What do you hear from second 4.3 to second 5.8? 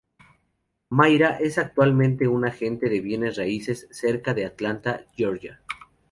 de Atlanta, Georgia.